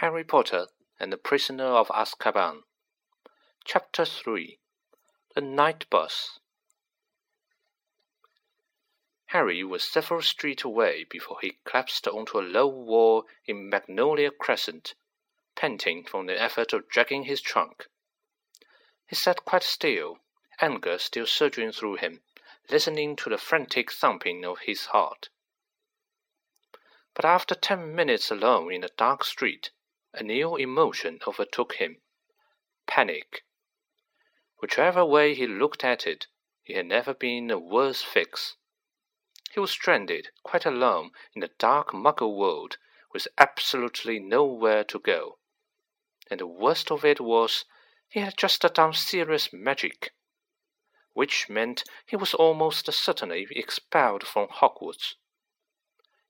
Harry 0.00 0.22
Potter 0.22 0.68
and 1.00 1.12
the 1.12 1.16
Prisoner 1.16 1.64
of 1.64 1.88
Azkaban. 1.88 2.62
Chapter 3.64 4.04
3 4.04 4.60
The 5.34 5.40
Night 5.40 5.90
Bus. 5.90 6.38
Harry 9.26 9.64
was 9.64 9.82
several 9.82 10.22
streets 10.22 10.62
away 10.62 11.02
before 11.02 11.38
he 11.42 11.58
collapsed 11.64 12.06
onto 12.06 12.38
a 12.38 12.46
low 12.46 12.68
wall 12.68 13.26
in 13.44 13.68
Magnolia 13.68 14.30
Crescent, 14.30 14.94
panting 15.56 16.04
from 16.04 16.26
the 16.26 16.40
effort 16.40 16.72
of 16.72 16.88
dragging 16.88 17.24
his 17.24 17.40
trunk. 17.40 17.88
He 19.04 19.16
sat 19.16 19.44
quite 19.44 19.64
still, 19.64 20.20
anger 20.60 20.98
still 20.98 21.26
surging 21.26 21.72
through 21.72 21.96
him, 21.96 22.20
listening 22.70 23.16
to 23.16 23.30
the 23.30 23.36
frantic 23.36 23.90
thumping 23.90 24.44
of 24.44 24.60
his 24.60 24.86
heart. 24.86 25.28
But 27.14 27.24
after 27.24 27.56
ten 27.56 27.96
minutes 27.96 28.30
alone 28.30 28.72
in 28.72 28.84
a 28.84 28.90
dark 28.96 29.24
street, 29.24 29.72
a 30.12 30.22
new 30.22 30.56
emotion 30.56 31.18
overtook 31.26 31.74
him 31.74 32.00
panic. 32.88 33.44
Whichever 34.60 35.04
way 35.04 35.34
he 35.34 35.46
looked 35.46 35.84
at 35.84 36.06
it, 36.06 36.26
he 36.62 36.72
had 36.72 36.86
never 36.86 37.14
been 37.14 37.44
in 37.44 37.50
a 37.50 37.58
worse 37.58 38.02
fix. 38.02 38.56
He 39.52 39.60
was 39.60 39.70
stranded, 39.70 40.30
quite 40.42 40.66
alone, 40.66 41.12
in 41.34 41.40
the 41.40 41.50
dark 41.58 41.92
muggle 41.92 42.36
world, 42.36 42.78
with 43.12 43.28
absolutely 43.36 44.18
nowhere 44.18 44.84
to 44.84 44.98
go. 44.98 45.38
And 46.30 46.40
the 46.40 46.46
worst 46.46 46.90
of 46.90 47.04
it 47.04 47.20
was, 47.20 47.64
he 48.08 48.20
had 48.20 48.36
just 48.36 48.62
done 48.62 48.94
serious 48.94 49.52
magic, 49.52 50.12
which 51.12 51.48
meant 51.48 51.84
he 52.06 52.16
was 52.16 52.34
almost 52.34 52.92
certainly 52.92 53.46
expelled 53.50 54.26
from 54.26 54.48
Hogwarts. 54.48 55.14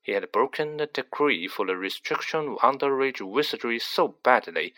He 0.09 0.15
had 0.15 0.31
broken 0.31 0.77
the 0.77 0.87
decree 0.87 1.47
for 1.47 1.67
the 1.67 1.77
restriction 1.77 2.53
of 2.53 2.57
underage 2.63 3.21
wizardry 3.21 3.77
so 3.77 4.07
badly, 4.07 4.73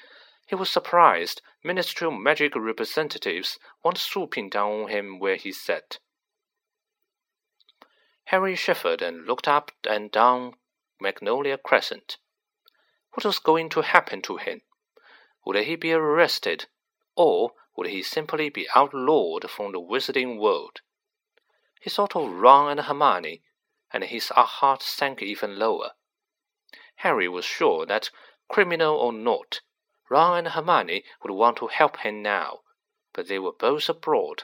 he 0.46 0.56
was 0.56 0.70
surprised 0.70 1.42
ministerial 1.64 2.12
magic 2.12 2.54
representatives 2.54 3.58
weren't 3.82 3.98
swooping 3.98 4.50
down 4.50 4.82
on 4.82 4.90
him 4.90 5.20
where 5.20 5.38
he 5.38 5.54
sat. 5.54 6.00
Harry 8.26 8.58
shivered 8.58 9.02
and 9.02 9.26
looked 9.26 9.48
up 9.48 9.72
and 9.88 10.12
down 10.12 10.58
Magnolia 11.00 11.58
Crescent. 11.58 12.18
What 13.14 13.24
was 13.24 13.40
going 13.40 13.70
to 13.70 13.84
happen 13.84 14.22
to 14.24 14.36
him? 14.36 14.64
Would 15.46 15.56
he 15.64 15.78
be 15.78 15.94
arrested, 15.94 16.66
or 17.16 17.54
would 17.78 17.88
he 17.88 18.04
simply 18.04 18.50
be 18.50 18.68
outlawed 18.76 19.50
from 19.50 19.72
the 19.72 19.80
wizarding 19.80 20.38
world? 20.38 20.82
He 21.80 21.90
thought 21.90 22.18
of 22.18 22.30
Ron 22.34 22.72
and 22.72 22.82
Hermione 22.82 23.44
and 23.94 24.04
his 24.04 24.30
heart 24.30 24.82
sank 24.82 25.22
even 25.22 25.58
lower. 25.58 25.92
Harry 26.98 27.28
was 27.28 27.46
sure 27.46 27.86
that, 27.86 28.10
criminal 28.48 28.96
or 28.96 29.12
not, 29.12 29.62
Ron 30.10 30.40
and 30.40 30.48
Hermione 30.50 31.04
would 31.24 31.32
want 31.32 31.58
to 31.58 31.68
help 31.68 31.98
him 31.98 32.22
now, 32.22 32.60
but 33.14 33.28
they 33.28 33.40
were 33.40 33.54
both 33.54 33.90
abroad, 33.90 34.44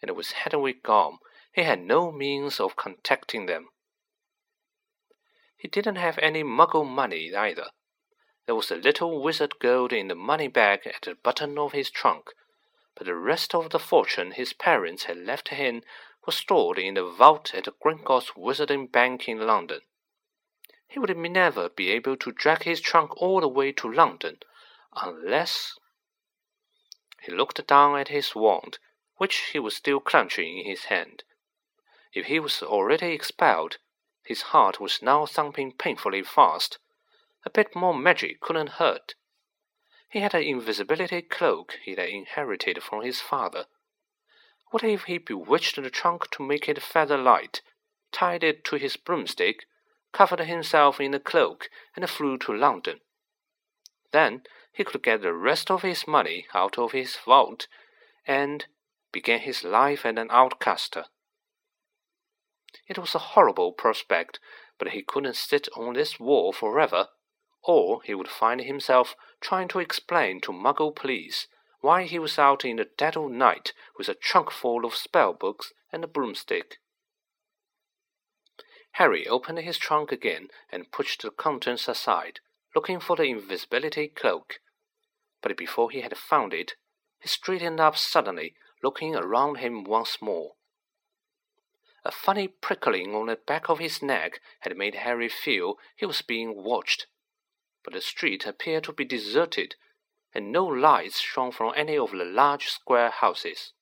and 0.00 0.10
with 0.16 0.32
Hedwig 0.32 0.82
gone, 0.82 1.18
he 1.52 1.62
had 1.62 1.80
no 1.80 2.10
means 2.10 2.58
of 2.58 2.76
contacting 2.76 3.46
them. 3.46 3.68
He 5.56 5.68
didn't 5.68 5.96
have 5.96 6.18
any 6.18 6.42
muggle 6.42 6.88
money 6.88 7.34
either. 7.34 7.70
There 8.46 8.54
was 8.54 8.70
a 8.70 8.76
little 8.76 9.22
wizard 9.22 9.58
gold 9.60 9.92
in 9.92 10.08
the 10.08 10.14
money 10.14 10.48
bag 10.48 10.86
at 10.86 11.02
the 11.02 11.14
bottom 11.14 11.58
of 11.58 11.72
his 11.72 11.90
trunk, 11.90 12.30
but 12.96 13.06
the 13.06 13.14
rest 13.14 13.54
of 13.54 13.70
the 13.70 13.78
fortune 13.78 14.32
his 14.32 14.52
parents 14.52 15.04
had 15.04 15.18
left 15.18 15.48
him 15.48 15.82
was 16.24 16.36
stored 16.36 16.78
in 16.78 16.94
the 16.94 17.04
vault 17.04 17.52
at 17.54 17.68
Gringotts 17.80 18.36
Wizarding 18.36 18.90
Bank 18.90 19.28
in 19.28 19.46
London. 19.46 19.80
He 20.86 20.98
would 20.98 21.16
never 21.16 21.68
be 21.68 21.90
able 21.90 22.16
to 22.18 22.32
drag 22.32 22.64
his 22.64 22.80
trunk 22.80 23.16
all 23.16 23.40
the 23.40 23.48
way 23.48 23.72
to 23.72 23.92
London, 23.92 24.38
unless. 24.94 25.78
He 27.22 27.32
looked 27.32 27.66
down 27.66 27.98
at 27.98 28.08
his 28.08 28.34
wand, 28.34 28.78
which 29.16 29.50
he 29.52 29.58
was 29.58 29.74
still 29.74 30.00
clenching 30.00 30.58
in 30.58 30.66
his 30.66 30.84
hand. 30.84 31.24
If 32.12 32.26
he 32.26 32.38
was 32.38 32.62
already 32.62 33.12
expelled, 33.12 33.78
his 34.24 34.42
heart 34.42 34.78
was 34.78 35.02
now 35.02 35.26
thumping 35.26 35.72
painfully 35.72 36.22
fast. 36.22 36.78
A 37.44 37.50
bit 37.50 37.74
more 37.74 37.94
magic 37.94 38.40
couldn't 38.40 38.78
hurt. 38.78 39.14
He 40.08 40.20
had 40.20 40.34
an 40.34 40.42
invisibility 40.42 41.22
cloak 41.22 41.78
he 41.82 41.92
had 41.92 42.08
inherited 42.08 42.82
from 42.82 43.02
his 43.02 43.20
father. 43.20 43.66
What 44.72 44.82
if 44.82 45.04
he 45.04 45.18
bewitched 45.18 45.76
the 45.76 45.90
trunk 45.90 46.30
to 46.30 46.42
make 46.42 46.66
it 46.66 46.80
feather 46.80 47.18
light, 47.18 47.60
tied 48.10 48.42
it 48.42 48.64
to 48.64 48.76
his 48.76 48.96
broomstick, 48.96 49.66
covered 50.12 50.40
himself 50.40 50.98
in 50.98 51.12
a 51.12 51.20
cloak, 51.20 51.68
and 51.94 52.08
flew 52.08 52.38
to 52.38 52.54
London? 52.54 53.00
Then 54.12 54.44
he 54.72 54.82
could 54.82 55.02
get 55.02 55.20
the 55.20 55.34
rest 55.34 55.70
of 55.70 55.82
his 55.82 56.08
money 56.08 56.46
out 56.54 56.78
of 56.78 56.92
his 56.92 57.16
vault, 57.16 57.68
and 58.26 58.64
begin 59.12 59.40
his 59.40 59.62
life 59.62 60.06
as 60.06 60.16
an 60.16 60.30
outcaster. 60.30 61.04
It 62.88 62.96
was 62.96 63.14
a 63.14 63.34
horrible 63.36 63.72
prospect, 63.72 64.40
but 64.78 64.92
he 64.92 65.02
couldn't 65.02 65.36
sit 65.36 65.68
on 65.76 65.92
this 65.92 66.18
wall 66.18 66.50
forever, 66.50 67.08
or 67.62 68.02
he 68.04 68.14
would 68.14 68.28
find 68.28 68.62
himself 68.62 69.16
trying 69.38 69.68
to 69.68 69.80
explain 69.80 70.40
to 70.40 70.50
Muggle 70.50 70.96
police 70.96 71.46
why 71.82 72.04
he 72.04 72.18
was 72.18 72.38
out 72.38 72.64
in 72.64 72.76
the 72.76 72.88
dead 72.96 73.16
of 73.16 73.30
night 73.30 73.72
with 73.98 74.08
a 74.08 74.14
trunk 74.14 74.50
full 74.50 74.84
of 74.86 74.94
spell 74.94 75.34
books 75.34 75.72
and 75.92 76.02
a 76.02 76.06
broomstick. 76.06 76.78
Harry 78.92 79.26
opened 79.26 79.58
his 79.58 79.78
trunk 79.78 80.12
again 80.12 80.48
and 80.70 80.92
pushed 80.92 81.22
the 81.22 81.30
contents 81.30 81.88
aside, 81.88 82.38
looking 82.74 83.00
for 83.00 83.16
the 83.16 83.24
invisibility 83.24 84.06
cloak. 84.06 84.60
But 85.42 85.56
before 85.56 85.90
he 85.90 86.02
had 86.02 86.16
found 86.16 86.54
it, 86.54 86.76
he 87.20 87.28
straightened 87.28 87.80
up 87.80 87.96
suddenly, 87.96 88.54
looking 88.82 89.16
around 89.16 89.56
him 89.56 89.82
once 89.82 90.22
more. 90.22 90.52
A 92.04 92.12
funny 92.12 92.48
prickling 92.48 93.14
on 93.14 93.26
the 93.26 93.36
back 93.36 93.68
of 93.68 93.78
his 93.78 94.02
neck 94.02 94.40
had 94.60 94.76
made 94.76 94.96
Harry 94.96 95.28
feel 95.28 95.78
he 95.96 96.06
was 96.06 96.22
being 96.22 96.62
watched. 96.62 97.06
But 97.84 97.94
the 97.94 98.00
street 98.00 98.46
appeared 98.46 98.84
to 98.84 98.92
be 98.92 99.04
deserted 99.04 99.74
and 100.34 100.50
no 100.50 100.64
lights 100.64 101.20
shone 101.20 101.52
from 101.52 101.72
any 101.76 101.96
of 101.96 102.10
the 102.10 102.24
large 102.24 102.68
square 102.68 103.10
houses. 103.10 103.72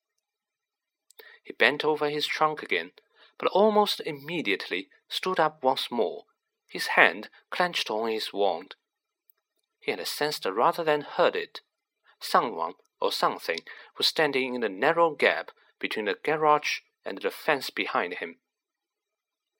He 1.42 1.52
bent 1.52 1.84
over 1.84 2.08
his 2.08 2.26
trunk 2.26 2.62
again, 2.62 2.92
but 3.38 3.50
almost 3.50 4.00
immediately 4.04 4.88
stood 5.08 5.40
up 5.40 5.62
once 5.62 5.90
more, 5.90 6.24
his 6.68 6.88
hand 6.88 7.30
clenched 7.50 7.90
on 7.90 8.10
his 8.10 8.32
wand. 8.32 8.74
He 9.80 9.90
had 9.90 10.06
sensed 10.06 10.44
rather 10.44 10.84
than 10.84 11.00
heard 11.02 11.34
it. 11.34 11.60
Someone 12.20 12.74
or 13.00 13.10
something 13.10 13.60
was 13.96 14.06
standing 14.06 14.54
in 14.54 14.60
the 14.60 14.68
narrow 14.68 15.14
gap 15.14 15.50
between 15.78 16.04
the 16.04 16.16
garage 16.22 16.80
and 17.04 17.18
the 17.18 17.30
fence 17.30 17.70
behind 17.70 18.14
him. 18.14 18.40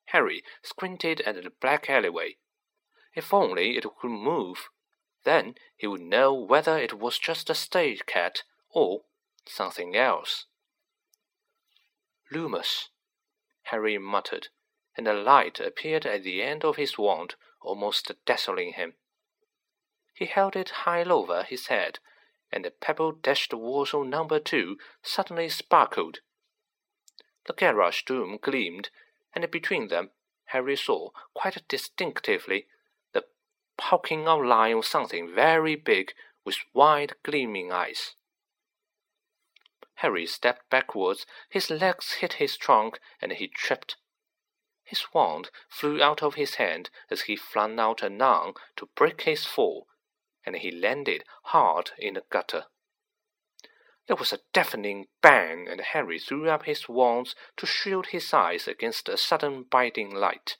Harry 0.07 0.43
squinted 0.63 1.21
at 1.23 1.37
the 1.37 1.51
black 1.61 1.89
alleyway. 1.89 2.37
If 3.15 3.33
only 3.33 3.77
it 3.77 3.85
could 4.01 4.11
move. 4.11 4.69
Then 5.25 5.57
he 5.77 5.87
would 5.87 6.01
know 6.01 6.33
whether 6.33 6.79
it 6.79 6.95
was 6.95 7.19
just 7.19 7.51
a 7.51 7.55
stage 7.55 8.07
cat 8.07 8.43
or 8.71 9.03
something 9.47 9.97
else. 9.97 10.47
Lumos, 12.33 12.89
Harry 13.65 13.99
muttered, 13.99 14.49
and 14.97 15.07
a 15.07 15.13
light 15.13 15.61
appeared 15.61 16.07
at 16.07 16.23
the 16.23 16.43
end 16.43 16.65
of 16.65 16.77
his 16.77 16.97
wand, 16.97 17.35
almost 17.61 18.11
dazzling 18.25 18.75
him. 18.75 18.95
He 20.15 20.27
held 20.27 20.57
it 20.57 20.71
high 20.71 21.03
over 21.03 21.43
his 21.43 21.67
head, 21.67 21.99
and 22.53 22.65
the 22.65 22.71
pebble 22.71 23.13
dashed 23.13 23.53
of 23.53 24.07
number 24.07 24.39
two 24.39 24.79
suddenly 25.03 25.49
sparkled. 25.49 26.21
The 27.47 27.53
garage 27.53 28.03
door 28.03 28.39
gleamed, 28.39 28.91
and 29.35 29.51
between 29.51 29.89
them 29.89 30.11
Harry 30.47 30.77
saw 30.77 31.11
quite 31.35 31.67
distinctively 31.69 32.67
hulking 33.81 34.27
outline 34.27 34.77
of 34.77 34.87
something 34.87 35.33
very 35.35 35.77
big 35.77 36.13
with 36.45 36.57
wide 36.73 37.15
gleaming 37.23 37.73
eyes. 37.73 38.15
Harry 39.97 40.27
stepped 40.27 40.69
backwards, 40.71 41.27
his 41.49 41.69
legs 41.69 42.15
hit 42.15 42.35
his 42.35 42.57
trunk, 42.57 42.99
and 43.21 43.33
he 43.33 43.47
tripped. 43.47 43.97
His 44.83 45.05
wand 45.13 45.51
flew 45.69 46.03
out 46.03 46.23
of 46.23 46.35
his 46.35 46.55
hand 46.55 46.91
as 47.11 47.23
he 47.23 47.37
flung 47.37 47.79
out 47.79 48.03
a 48.03 48.09
nun 48.09 48.55
to 48.77 48.87
break 48.97 49.23
his 49.23 49.45
fall, 49.45 49.87
and 50.45 50.57
he 50.57 50.71
landed 50.71 51.25
hard 51.45 51.91
in 51.99 52.15
the 52.15 52.25
gutter. 52.31 52.65
There 54.07 54.17
was 54.17 54.33
a 54.33 54.41
deafening 54.53 55.07
bang, 55.21 55.69
and 55.69 55.81
Harry 55.81 56.19
threw 56.19 56.49
up 56.49 56.65
his 56.65 56.89
wands 56.89 57.37
to 57.59 57.67
shield 57.67 58.07
his 58.07 58.33
eyes 58.35 58.67
against 58.67 59.09
a 59.09 59.17
sudden 59.17 59.63
biting 59.63 60.11
light. 60.11 60.57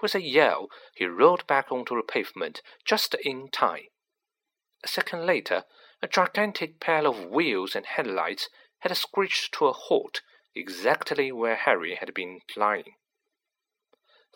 With 0.00 0.14
a 0.14 0.20
yell, 0.20 0.70
he 0.94 1.06
rolled 1.06 1.46
back 1.46 1.70
onto 1.70 1.96
the 1.96 2.02
pavement 2.02 2.62
just 2.84 3.14
in 3.14 3.48
time. 3.48 3.88
A 4.82 4.88
second 4.88 5.24
later, 5.24 5.64
a 6.02 6.08
gigantic 6.08 6.80
pair 6.80 7.06
of 7.06 7.26
wheels 7.26 7.74
and 7.74 7.86
headlights 7.86 8.48
had 8.80 8.94
screeched 8.96 9.54
to 9.54 9.66
a 9.66 9.72
halt 9.72 10.20
exactly 10.54 11.32
where 11.32 11.56
Harry 11.56 11.94
had 11.94 12.12
been 12.12 12.40
lying. 12.56 12.96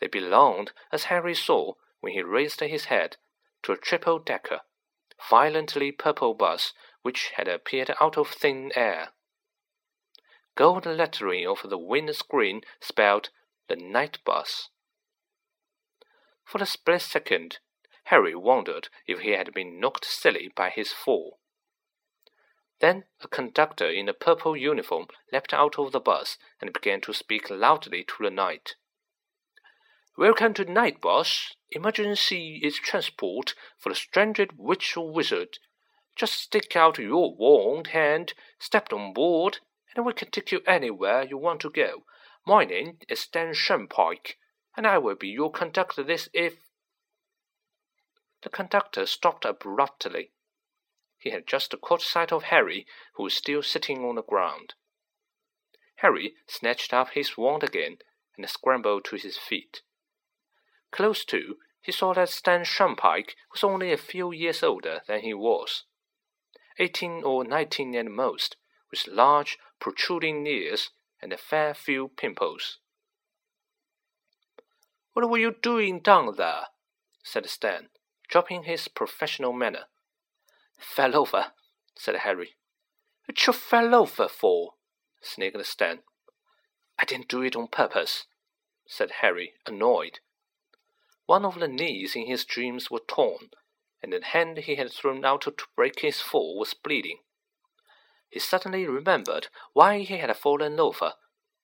They 0.00 0.06
belonged, 0.06 0.72
as 0.92 1.04
Harry 1.04 1.34
saw 1.34 1.74
when 2.00 2.12
he 2.12 2.22
raised 2.22 2.60
his 2.60 2.86
head, 2.86 3.16
to 3.62 3.72
a 3.72 3.76
triple 3.76 4.18
decker, 4.18 4.60
violently 5.28 5.92
purple 5.92 6.34
bus 6.34 6.72
which 7.02 7.30
had 7.30 7.48
appeared 7.48 7.94
out 8.00 8.16
of 8.16 8.28
thin 8.28 8.72
air. 8.74 9.12
Gold 10.54 10.86
lettering 10.86 11.46
over 11.46 11.68
the 11.68 11.78
wind 11.78 12.14
screen 12.16 12.62
spelled 12.80 13.30
the 13.68 13.76
night 13.76 14.18
bus. 14.24 14.70
For 16.48 16.62
a 16.62 16.66
split 16.66 17.02
second, 17.02 17.58
Harry 18.04 18.34
wondered 18.34 18.88
if 19.06 19.18
he 19.18 19.32
had 19.32 19.52
been 19.52 19.78
knocked 19.78 20.06
silly 20.06 20.48
by 20.48 20.70
his 20.70 20.94
fall. 20.94 21.40
Then 22.80 23.04
a 23.20 23.28
conductor 23.28 23.86
in 23.90 24.08
a 24.08 24.14
purple 24.14 24.56
uniform 24.56 25.08
leapt 25.30 25.52
out 25.52 25.78
of 25.78 25.92
the 25.92 26.00
bus 26.00 26.38
and 26.58 26.72
began 26.72 27.02
to 27.02 27.12
speak 27.12 27.50
loudly 27.50 28.02
to 28.02 28.14
the 28.22 28.30
night. 28.30 28.76
Welcome 30.16 30.54
to 30.54 30.64
Night 30.64 31.02
Bus. 31.02 31.54
Emergency 31.72 32.62
is 32.64 32.76
transport 32.76 33.54
for 33.76 33.90
the 33.90 33.94
stranded 33.94 34.52
witch 34.56 34.96
or 34.96 35.12
wizard. 35.12 35.58
Just 36.16 36.32
stick 36.32 36.74
out 36.74 36.96
your 36.96 37.36
wand 37.36 37.88
hand, 37.88 38.32
step 38.58 38.90
on 38.90 39.12
board, 39.12 39.58
and 39.94 40.06
we 40.06 40.14
can 40.14 40.30
take 40.30 40.50
you 40.50 40.62
anywhere 40.66 41.24
you 41.24 41.36
want 41.36 41.60
to 41.60 41.68
go. 41.68 42.04
My 42.46 42.64
name 42.64 43.00
is 43.06 43.20
Stan 43.20 43.52
Shunpike, 43.52 44.36
and 44.78 44.86
I 44.86 44.96
will 44.96 45.16
be 45.16 45.26
your 45.26 45.50
conductor 45.50 46.04
this 46.04 46.28
if. 46.32 46.54
The 48.44 48.48
conductor 48.48 49.06
stopped 49.06 49.44
abruptly. 49.44 50.30
He 51.18 51.30
had 51.30 51.48
just 51.48 51.74
caught 51.82 52.00
sight 52.00 52.30
of 52.30 52.44
Harry, 52.44 52.86
who 53.16 53.24
was 53.24 53.34
still 53.34 53.64
sitting 53.64 54.04
on 54.04 54.14
the 54.14 54.22
ground. 54.22 54.74
Harry 55.96 56.34
snatched 56.46 56.94
up 56.94 57.08
his 57.10 57.36
wand 57.36 57.64
again 57.64 57.96
and 58.36 58.48
scrambled 58.48 59.04
to 59.06 59.16
his 59.16 59.36
feet. 59.36 59.82
Close 60.92 61.24
to, 61.24 61.56
he 61.80 61.90
saw 61.90 62.14
that 62.14 62.28
Stan 62.28 62.62
Shunpike 62.62 63.30
was 63.52 63.64
only 63.64 63.92
a 63.92 63.96
few 63.96 64.30
years 64.30 64.62
older 64.62 65.00
than 65.08 65.22
he 65.22 65.34
was. 65.34 65.82
Eighteen 66.78 67.24
or 67.24 67.42
nineteen 67.42 67.96
at 67.96 68.06
most, 68.06 68.54
with 68.92 69.08
large, 69.08 69.58
protruding 69.80 70.46
ears 70.46 70.90
and 71.20 71.32
a 71.32 71.36
fair 71.36 71.74
few 71.74 72.12
pimples. 72.16 72.78
What 75.18 75.30
were 75.30 75.38
you 75.38 75.56
doing 75.60 75.98
down 75.98 76.36
there? 76.36 76.66
said 77.24 77.50
Stan, 77.50 77.88
dropping 78.28 78.62
his 78.62 78.86
professional 78.86 79.52
manner. 79.52 79.86
Fell 80.78 81.16
over, 81.16 81.46
said 81.96 82.18
Harry. 82.18 82.54
What 83.24 83.44
you 83.44 83.52
fell 83.52 83.96
over 83.96 84.28
for? 84.28 84.74
sneered 85.20 85.66
Stan. 85.66 86.04
I 87.00 87.04
didn't 87.04 87.26
do 87.26 87.42
it 87.42 87.56
on 87.56 87.66
purpose, 87.66 88.26
said 88.86 89.10
Harry, 89.20 89.54
annoyed. 89.66 90.20
One 91.26 91.44
of 91.44 91.58
the 91.58 91.66
knees 91.66 92.14
in 92.14 92.26
his 92.26 92.44
dreams 92.44 92.88
was 92.88 93.02
torn, 93.08 93.50
and 94.00 94.12
the 94.12 94.24
hand 94.24 94.58
he 94.58 94.76
had 94.76 94.92
thrown 94.92 95.24
out 95.24 95.40
to 95.40 95.66
break 95.74 95.98
his 95.98 96.20
fall 96.20 96.56
was 96.56 96.74
bleeding. 96.74 97.18
He 98.30 98.38
suddenly 98.38 98.86
remembered 98.86 99.48
why 99.72 99.98
he 99.98 100.18
had 100.18 100.36
fallen 100.36 100.78
over, 100.78 101.14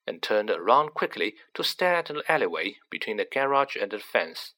and 0.07 0.21
turned 0.21 0.49
around 0.49 0.93
quickly 0.93 1.35
to 1.53 1.63
stare 1.63 1.95
at 1.95 2.05
the 2.05 2.23
alleyway 2.27 2.77
between 2.89 3.17
the 3.17 3.25
garage 3.25 3.75
and 3.75 3.91
the 3.91 3.99
fence. 3.99 4.53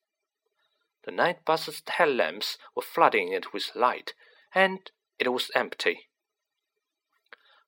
The 1.05 1.11
night 1.11 1.45
bus's 1.45 1.81
headlamps 1.88 2.57
were 2.75 2.81
flooding 2.81 3.31
it 3.31 3.53
with 3.53 3.71
light, 3.75 4.13
and 4.53 4.91
it 5.19 5.29
was 5.29 5.49
empty. 5.55 6.09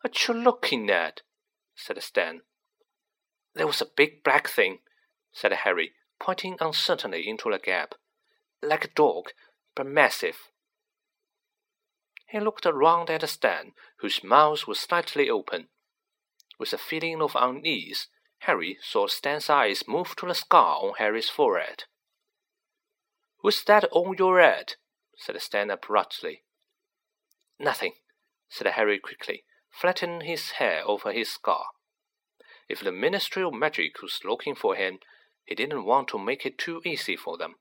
What 0.01 0.27
you 0.27 0.33
looking 0.33 0.89
at? 0.89 1.21
said 1.75 2.01
Stan. 2.03 2.41
There 3.55 3.67
was 3.67 3.81
a 3.81 3.85
big 3.85 4.23
black 4.23 4.47
thing, 4.47 4.79
said 5.31 5.51
Harry, 5.53 5.93
pointing 6.19 6.57
uncertainly 6.59 7.27
into 7.27 7.49
the 7.49 7.59
gap. 7.59 7.95
Like 8.61 8.85
a 8.85 8.89
dog, 8.89 9.31
but 9.75 9.85
massive. 9.85 10.49
He 12.27 12.39
looked 12.39 12.65
around 12.65 13.09
at 13.09 13.27
Stan, 13.27 13.71
whose 13.99 14.23
mouth 14.23 14.67
was 14.67 14.79
slightly 14.79 15.29
open. 15.29 15.69
With 16.59 16.73
a 16.73 16.77
feeling 16.77 17.21
of 17.21 17.37
unease, 17.39 18.07
Harry 18.39 18.77
saw 18.81 19.07
Stan's 19.07 19.49
eyes 19.49 19.87
move 19.87 20.15
to 20.17 20.27
the 20.27 20.35
scar 20.35 20.75
on 20.83 20.93
Harry's 20.97 21.29
forehead. 21.29 21.85
What's 23.39 23.63
that 23.63 23.85
on 23.91 24.17
your 24.17 24.41
head? 24.41 24.73
said 25.17 25.41
Stan 25.41 25.71
abruptly. 25.71 26.43
Nothing, 27.57 27.93
said 28.49 28.67
Harry 28.67 28.99
quickly, 28.99 29.45
flattening 29.69 30.21
his 30.21 30.51
hair 30.51 30.81
over 30.85 31.13
his 31.13 31.31
scar. 31.31 31.67
If 32.67 32.81
the 32.81 32.91
Ministry 32.91 33.41
of 33.43 33.53
Magic 33.53 34.01
was 34.01 34.19
looking 34.25 34.55
for 34.55 34.75
him, 34.75 34.99
he 35.45 35.55
didn't 35.55 35.85
want 35.85 36.09
to 36.09 36.19
make 36.19 36.45
it 36.45 36.57
too 36.57 36.81
easy 36.85 37.15
for 37.15 37.37
them. 37.37 37.55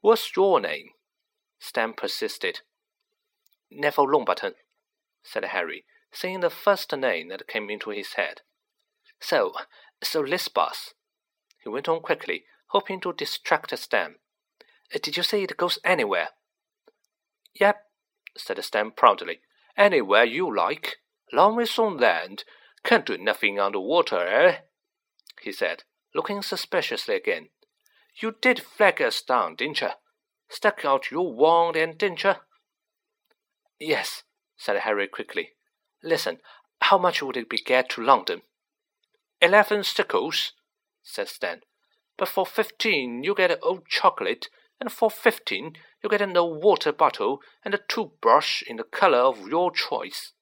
What's 0.00 0.34
your 0.34 0.60
name? 0.60 0.88
Stan 1.58 1.92
persisted. 1.92 2.60
Neville 3.70 4.08
Longbottom, 4.08 4.54
said 5.22 5.44
Harry, 5.44 5.84
saying 6.12 6.40
the 6.40 6.50
first 6.50 6.94
name 6.96 7.28
that 7.28 7.46
came 7.46 7.70
into 7.70 7.90
his 7.90 8.14
head. 8.14 8.42
So, 9.20 9.52
so 10.02 10.24
this 10.24 10.48
he 11.62 11.68
went 11.68 11.88
on 11.88 12.00
quickly, 12.00 12.44
hoping 12.68 13.00
to 13.02 13.12
distract 13.12 13.76
Stan. 13.78 14.16
Uh, 14.94 14.98
did 15.02 15.16
you 15.16 15.22
say 15.22 15.42
it 15.42 15.56
goes 15.56 15.78
anywhere? 15.84 16.30
Yep, 17.60 17.82
said 18.36 18.64
Stan 18.64 18.92
proudly. 18.92 19.40
Anywhere 19.76 20.24
you 20.24 20.54
like. 20.54 20.96
Long 21.32 21.60
as 21.60 21.78
on 21.78 21.98
land. 21.98 22.44
Can't 22.82 23.06
do 23.06 23.18
nothing 23.18 23.60
underwater, 23.60 24.26
eh? 24.26 24.56
he 25.42 25.52
said, 25.52 25.84
looking 26.14 26.42
suspiciously 26.42 27.14
again. 27.14 27.48
You 28.20 28.34
did 28.40 28.60
flag 28.60 29.00
us 29.00 29.22
down, 29.22 29.56
didn't 29.56 29.80
you? 29.80 29.90
Stuck 30.48 30.84
out 30.84 31.10
your 31.10 31.32
wand 31.32 31.76
and 31.76 31.96
didn't 31.96 32.24
you? 32.24 32.34
Yes, 33.78 34.24
said 34.56 34.78
Harry 34.78 35.08
quickly. 35.08 35.50
Listen, 36.02 36.38
how 36.80 36.98
much 36.98 37.22
would 37.22 37.36
it 37.36 37.48
be 37.48 37.58
get 37.58 37.90
to 37.90 38.02
London? 38.02 38.42
Eleven 39.40 39.82
Sickles, 39.82 40.52
said 41.02 41.28
Stan. 41.28 41.60
But 42.16 42.28
for 42.28 42.46
fifteen 42.46 43.22
you 43.22 43.34
get 43.34 43.50
an 43.50 43.58
old 43.62 43.86
chocolate, 43.86 44.48
and 44.80 44.90
for 44.90 45.10
fifteen 45.10 45.74
you 46.02 46.08
get 46.08 46.22
an 46.22 46.36
old 46.36 46.62
water 46.62 46.92
bottle 46.92 47.40
and 47.64 47.74
a 47.74 47.80
toothbrush 47.88 48.62
in 48.62 48.76
the 48.76 48.84
colour 48.84 49.18
of 49.18 49.48
your 49.48 49.70
choice. 49.70 50.32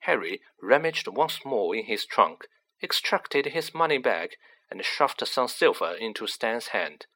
Harry 0.00 0.40
rummaged 0.62 1.08
once 1.08 1.40
more 1.44 1.74
in 1.74 1.84
his 1.84 2.04
trunk 2.06 2.46
extracted 2.82 3.46
his 3.46 3.74
money 3.74 3.98
bag, 3.98 4.30
and 4.70 4.84
shoved 4.84 5.26
some 5.26 5.48
silver 5.48 5.94
into 5.94 6.26
Stan's 6.26 6.68
hand. 6.68 7.06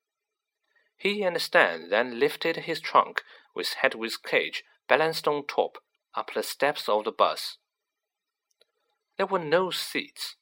He 0.96 1.22
and 1.22 1.40
Stan 1.40 1.88
then 1.88 2.18
lifted 2.18 2.56
his 2.56 2.80
trunk, 2.80 3.22
with 3.54 3.74
Hedwig's 3.80 4.16
cage 4.16 4.64
balanced 4.88 5.26
on 5.28 5.46
top, 5.46 5.78
up 6.14 6.32
the 6.34 6.42
steps 6.42 6.88
of 6.88 7.04
the 7.04 7.12
bus. 7.12 7.58
There 9.16 9.26
were 9.26 9.38
no 9.38 9.70
seats. 9.70 10.36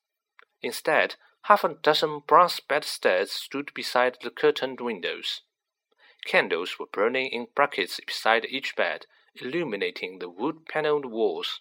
Instead, 0.63 1.17
half 1.43 1.65
a 1.65 1.75
dozen 1.75 2.21
brass 2.27 2.61
bedsteads 2.61 3.33
stood 3.33 3.73
beside 3.75 4.19
the 4.23 4.31
curtained 4.31 4.81
windows. 4.81 5.43
Candles 6.25 6.79
were 6.79 6.87
burning 6.87 7.27
in 7.27 7.49
brackets 7.55 8.01
beside 8.07 8.47
each 8.47 8.77
bed, 8.77 9.07
illuminating 9.35 10.19
the 10.19 10.29
wood 10.29 10.67
paneled 10.67 11.07
walls. 11.07 11.61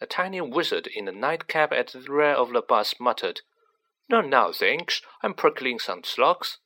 A 0.00 0.06
tiny 0.06 0.40
wizard 0.40 0.86
in 0.86 1.08
a 1.08 1.12
nightcap 1.12 1.72
at 1.72 1.88
the 1.88 2.00
rear 2.00 2.32
of 2.32 2.52
the 2.52 2.62
bus 2.62 2.94
muttered, 3.00 3.40
No, 4.08 4.20
now, 4.20 4.52
thanks, 4.52 5.02
I'm 5.22 5.34
prickling 5.34 5.78
some 5.78 6.04
slugs, 6.04 6.58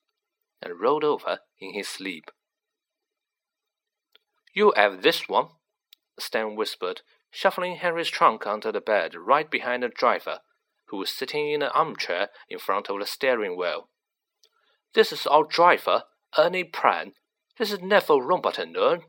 and 0.61 0.79
rolled 0.81 1.05
over 1.05 1.41
in 1.59 1.73
his 1.73 1.89
sleep. 1.89 2.31
You 4.53 4.73
have 4.77 5.03
this 5.03 5.29
one, 5.29 5.49
Stan 6.21 6.57
whispered, 6.57 7.03
shuffling 7.31 7.77
Henry's 7.77 8.09
trunk 8.09 8.47
under 8.47 8.71
the 8.71 8.81
bed 8.81 9.15
right 9.15 9.51
behind 9.51 9.83
the 9.83 9.89
driver, 9.89 10.41
who 10.89 10.99
was 10.99 11.11
sitting 11.11 11.51
in 11.51 11.63
an 11.63 11.71
armchair 11.75 12.29
in 12.49 12.59
front 12.59 12.89
of 12.89 12.99
the 12.99 13.07
steering 13.07 13.57
wheel. 13.57 13.89
This 14.95 15.13
is 15.13 15.27
our 15.27 15.45
driver, 15.45 16.05
Ernie 16.37 16.65
Prang. 16.65 17.13
This 17.59 17.73
is 17.73 17.81
Neville 17.81 18.21
Longbottom, 18.21 19.03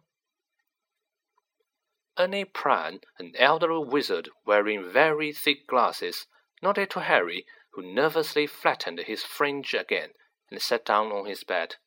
Ernie 2.17 2.45
Prang, 2.45 2.99
an 3.17 3.33
elderly 3.37 3.85
wizard 3.85 4.29
wearing 4.45 4.83
very 4.91 5.31
thick 5.31 5.65
glasses, 5.65 6.27
nodded 6.61 6.89
to 6.91 6.99
Harry, 6.99 7.45
who 7.71 7.81
nervously 7.81 8.45
flattened 8.45 8.99
his 8.99 9.23
fringe 9.23 9.73
again 9.73 10.09
and 10.49 10.61
sat 10.61 10.85
down 10.85 11.11
on 11.11 11.25
his 11.25 11.43
bed. 11.43 11.77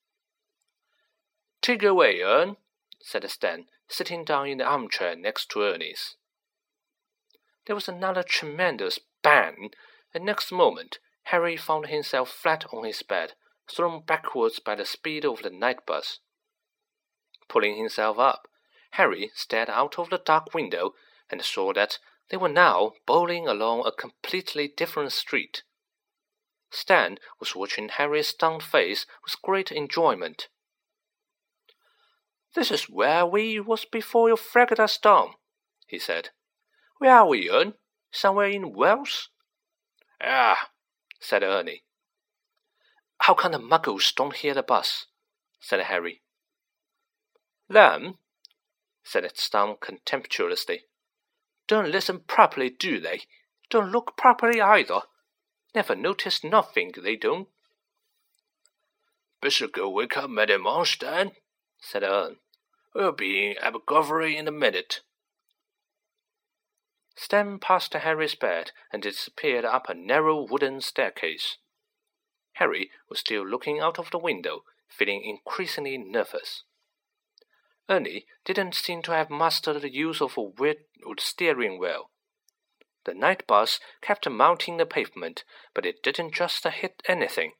Take 1.60 1.82
away, 1.82 2.20
Ern, 2.20 2.56
said 3.00 3.28
Stan, 3.30 3.66
sitting 3.88 4.24
down 4.24 4.48
in 4.48 4.58
the 4.58 4.64
armchair 4.64 5.14
next 5.16 5.50
to 5.50 5.62
Ernie's. 5.62 6.16
There 7.66 7.74
was 7.74 7.88
another 7.88 8.22
tremendous 8.22 8.98
bang, 9.22 9.70
and 10.12 10.24
next 10.24 10.52
moment 10.52 10.98
Harry 11.24 11.56
found 11.56 11.86
himself 11.86 12.30
flat 12.30 12.66
on 12.72 12.84
his 12.84 13.02
bed, 13.02 13.32
thrown 13.70 14.02
backwards 14.04 14.58
by 14.58 14.74
the 14.74 14.84
speed 14.84 15.24
of 15.24 15.42
the 15.42 15.50
night 15.50 15.86
bus. 15.86 16.20
Pulling 17.48 17.76
himself 17.76 18.18
up, 18.18 18.48
Harry 18.92 19.30
stared 19.34 19.70
out 19.70 19.98
of 19.98 20.10
the 20.10 20.18
dark 20.18 20.54
window 20.54 20.94
and 21.30 21.42
saw 21.42 21.72
that 21.72 21.98
they 22.30 22.36
were 22.36 22.48
now 22.48 22.92
bowling 23.06 23.48
along 23.48 23.84
a 23.84 23.92
completely 23.92 24.68
different 24.68 25.12
street. 25.12 25.62
Stan 26.70 27.18
was 27.38 27.54
watching 27.54 27.88
Harry's 27.88 28.28
stunned 28.28 28.62
face 28.62 29.06
with 29.22 29.40
great 29.42 29.70
enjoyment. 29.70 30.48
This 32.54 32.70
is 32.70 32.88
where 32.88 33.26
we 33.26 33.58
was 33.58 33.84
before 33.84 34.28
your 34.28 34.38
us 34.78 34.98
down, 34.98 35.34
he 35.86 35.98
said. 35.98 36.30
Where 36.98 37.16
are 37.16 37.26
we, 37.26 37.50
Ern? 37.50 37.74
Somewhere 38.12 38.48
in 38.48 38.72
Wales? 38.72 39.30
Ah, 40.22 40.70
said 41.18 41.42
Ernie. 41.42 41.82
How 43.18 43.34
come 43.34 43.52
the 43.52 43.58
muggles 43.58 44.14
don't 44.14 44.36
hear 44.36 44.54
the 44.54 44.62
bus? 44.62 45.06
said 45.60 45.80
Harry. 45.80 46.22
Them, 47.68 48.18
said 49.02 49.28
Stan 49.34 49.76
contemptuously. 49.80 50.84
Don't 51.66 51.90
listen 51.90 52.20
properly, 52.20 52.70
do 52.70 53.00
they? 53.00 53.22
Don't 53.68 53.90
look 53.90 54.16
properly 54.16 54.60
either. 54.60 55.00
Never 55.74 55.96
notice 55.96 56.44
nothing, 56.44 56.92
they 57.02 57.16
don't. 57.16 57.48
Better 59.40 59.66
go 59.66 59.90
wake 59.90 60.16
up 60.16 60.30
Madame 60.30 60.62
Marsh, 60.62 60.98
said 61.80 62.04
Ern. 62.04 62.36
We'll 62.94 63.12
be 63.12 63.50
in 63.50 63.58
Abergavenny 63.58 64.36
in 64.36 64.46
a 64.46 64.52
minute. 64.52 65.00
Stan 67.16 67.58
passed 67.58 67.92
Harry's 67.92 68.34
bed 68.34 68.70
and 68.92 69.02
disappeared 69.02 69.64
up 69.64 69.88
a 69.88 69.94
narrow 69.94 70.46
wooden 70.48 70.80
staircase. 70.80 71.58
Harry 72.54 72.90
was 73.08 73.18
still 73.18 73.46
looking 73.46 73.80
out 73.80 73.98
of 73.98 74.10
the 74.10 74.18
window, 74.18 74.62
feeling 74.88 75.24
increasingly 75.24 75.98
nervous. 75.98 76.62
Ernie 77.88 78.26
didn't 78.44 78.74
seem 78.74 79.02
to 79.02 79.12
have 79.12 79.28
mastered 79.28 79.82
the 79.82 79.92
use 79.92 80.20
of 80.20 80.36
a 80.36 80.42
weird 80.42 80.84
steering 81.18 81.78
wheel. 81.78 82.10
The 83.04 83.14
night 83.14 83.46
bus 83.46 83.80
kept 84.00 84.28
mounting 84.28 84.76
the 84.76 84.86
pavement, 84.86 85.44
but 85.74 85.84
it 85.84 86.02
didn't 86.02 86.32
just 86.32 86.64
hit 86.64 87.02
anything. 87.06 87.52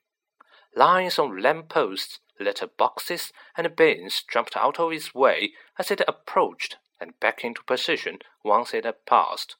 Lines 0.76 1.18
of 1.18 1.36
lamp 1.36 1.68
posts 1.68 2.20
Letter 2.40 2.66
boxes 2.66 3.32
and 3.56 3.76
bins 3.76 4.24
jumped 4.30 4.56
out 4.56 4.80
of 4.80 4.92
its 4.92 5.14
way 5.14 5.52
as 5.78 5.90
it 5.90 6.02
approached 6.08 6.78
and 7.00 7.18
back 7.20 7.44
into 7.44 7.62
position 7.62 8.18
once 8.42 8.74
it 8.74 8.84
had 8.84 9.06
passed. 9.06 9.56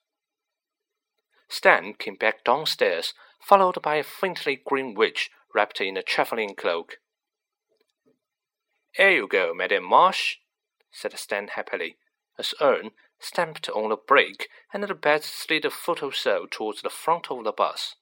Stan 1.48 1.94
came 1.94 2.16
back 2.16 2.42
downstairs, 2.42 3.14
followed 3.40 3.80
by 3.80 3.96
a 3.96 4.02
faintly 4.02 4.60
green 4.64 4.94
witch 4.94 5.30
wrapped 5.54 5.80
in 5.80 5.96
a 5.96 6.02
travelling 6.02 6.54
cloak. 6.54 6.98
Here 8.92 9.10
you 9.10 9.28
go, 9.28 9.52
Madame 9.54 9.84
Marsh, 9.84 10.38
said 10.90 11.16
Stan 11.18 11.48
happily, 11.48 11.96
as 12.38 12.54
Ern 12.60 12.90
stamped 13.20 13.68
on 13.68 13.90
the 13.90 13.96
brake 13.96 14.48
and 14.72 14.82
the 14.82 14.94
bed 14.94 15.22
slid 15.22 15.64
a 15.64 15.70
foot 15.70 16.02
or 16.02 16.12
so 16.12 16.46
towards 16.50 16.82
the 16.82 16.90
front 16.90 17.30
of 17.30 17.44
the 17.44 17.52
bus. 17.52 17.94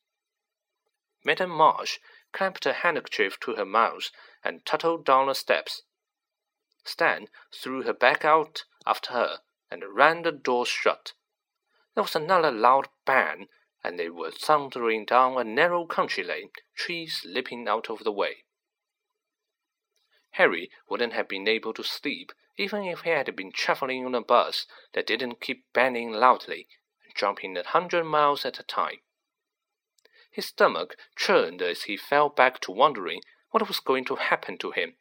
Madame 1.25 1.51
Marsh 1.51 1.99
clamped 2.33 2.67
a 2.67 2.73
handkerchief 2.73 3.39
to 3.41 3.55
her 3.57 3.65
mouth 3.65 4.11
and 4.43 4.65
tottered 4.65 5.05
down 5.05 5.27
the 5.27 5.35
steps. 5.35 5.83
Stan 6.85 7.29
threw 7.55 7.83
her 7.83 7.93
back 7.93 8.25
out 8.25 8.65
after 8.87 9.13
her 9.13 9.41
and 9.71 9.85
ran 9.95 10.23
the 10.23 10.33
door 10.33 10.67
shut. 10.67 11.13
There 11.95 12.03
was 12.03 12.17
another 12.17 12.51
loud 12.51 12.89
bang, 13.05 13.49
and 13.85 13.99
they 13.99 14.09
were 14.09 14.31
thundering 14.31 15.05
down 15.05 15.39
a 15.39 15.45
narrow 15.45 15.87
country 15.87 16.25
lane, 16.25 16.51
trees 16.75 17.25
leaping 17.25 17.69
out 17.69 17.91
of 17.91 18.05
the 18.05 18.13
way. 18.13 18.45
Harry 20.33 20.71
wouldn't 20.89 21.13
have 21.13 21.29
been 21.29 21.47
able 21.47 21.75
to 21.75 21.83
sleep 21.83 22.33
even 22.57 22.85
if 22.85 23.01
he 23.01 23.11
had 23.11 23.35
been 23.35 23.53
traveling 23.53 24.05
on 24.05 24.15
a 24.15 24.21
bus 24.21 24.67
that 24.93 25.07
didn't 25.07 25.41
keep 25.41 25.65
banging 25.73 26.13
loudly 26.13 26.69
and 27.05 27.15
jumping 27.15 27.57
a 27.57 27.63
hundred 27.63 28.05
miles 28.05 28.45
at 28.45 28.59
a 28.59 28.63
time. 28.63 29.01
His 30.33 30.47
stomach 30.47 30.97
churned 31.15 31.61
as 31.61 31.83
he 31.83 31.97
fell 31.97 32.31
back 32.31 32.59
to 32.61 32.73
wondering 32.73 33.21
what 33.51 33.69
was 33.69 33.81
going 33.81 34.07
to 34.07 34.17
happen 34.17 34.57
to 34.59 34.71
him, 34.71 34.97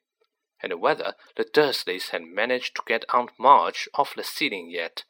and 0.62 0.80
whether 0.82 1.16
the 1.38 1.46
Dursleys 1.46 2.10
had 2.10 2.24
managed 2.24 2.76
to 2.76 2.84
get 2.86 3.06
Aunt 3.14 3.32
Marge 3.40 3.88
off 3.94 4.14
the 4.14 4.24
ceiling 4.24 4.70
yet. 4.70 5.06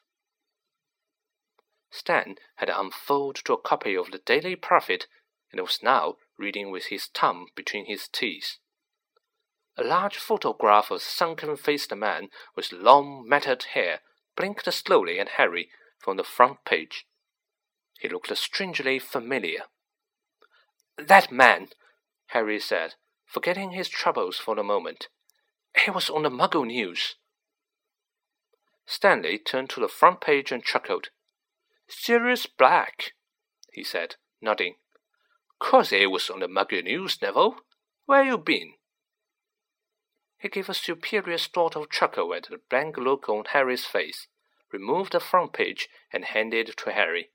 Stan 1.90 2.36
had 2.56 2.70
unfolded 2.70 3.44
to 3.46 3.54
a 3.54 3.62
copy 3.62 3.98
of 3.98 4.12
the 4.12 4.20
Daily 4.20 4.56
Prophet 4.56 5.08
and 5.51 5.60
was 5.60 5.84
now 5.84 6.18
reading 6.38 6.72
with 6.72 6.86
his 6.86 7.08
tongue 7.10 7.48
between 7.56 7.86
his 7.86 8.08
teeth. 8.08 8.58
A 9.78 9.84
large 9.84 10.18
photograph 10.18 10.92
of 10.92 10.98
a 10.98 11.00
sunken-faced 11.00 11.96
man 11.96 12.30
with 12.56 12.72
long, 12.72 13.28
matted 13.28 13.63
hair 13.74 14.01
blinked 14.38 14.72
slowly 14.72 15.20
at 15.20 15.30
Harry 15.30 15.70
from 15.98 16.18
the 16.18 16.24
front 16.24 16.63
page. 16.63 17.06
He 18.00 18.08
looked 18.08 18.36
strangely 18.38 19.00
familiar. 19.00 19.63
That 20.98 21.32
man, 21.32 21.70
Harry 22.28 22.60
said, 22.60 22.96
forgetting 23.26 23.72
his 23.72 23.90
troubles 23.90 24.38
for 24.38 24.56
the 24.56 24.64
moment. 24.64 25.08
He 25.84 25.92
was 25.92 26.10
on 26.10 26.24
the 26.24 26.30
Muggle 26.30 26.68
News. 26.68 27.16
Stanley 28.86 29.38
turned 29.38 29.70
to 29.70 29.80
the 29.80 29.88
front 29.88 30.22
page 30.22 30.52
and 30.52 30.64
chuckled. 30.64 31.10
Sirius 31.88 32.46
Black, 32.46 33.14
he 33.72 33.84
said, 33.84 34.16
nodding. 34.42 34.76
Course 35.60 35.92
he 35.92 36.08
was 36.08 36.30
on 36.30 36.40
the 36.40 36.48
Muggle 36.48 36.84
News, 36.84 37.22
Neville. 37.22 37.58
Where 38.06 38.24
you 38.24 38.38
been? 38.38 38.74
He 40.38 40.50
gave 40.50 40.70
a 40.70 40.74
superior 40.74 41.38
sort 41.38 41.76
of 41.76 41.92
chuckle 41.92 42.34
at 42.34 42.48
the 42.50 42.60
blank 42.70 42.98
look 42.98 43.30
on 43.30 43.46
Harry's 43.54 43.86
face, 43.86 44.28
removed 44.74 45.14
the 45.14 45.20
front 45.20 45.54
page, 45.54 45.88
and 46.12 46.26
handed 46.26 46.70
it 46.70 46.78
to 46.78 46.92
Harry. 46.92 47.30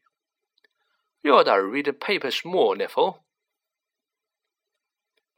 You 1.23 1.35
ought 1.35 1.45
to 1.45 1.63
read 1.63 1.87
the 1.87 1.93
papers 1.93 2.43
more, 2.45 2.77
Neville. 2.77 3.23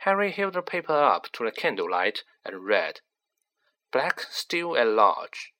Harry 0.02 0.30
held 0.30 0.54
the 0.54 0.62
paper 0.62 0.92
up 0.92 1.30
to 1.32 1.44
the 1.44 1.50
candlelight 1.50 2.22
and 2.44 2.64
read, 2.64 3.00
Black 3.90 4.20
still 4.30 4.76
at 4.76 4.86
large. 4.86 5.52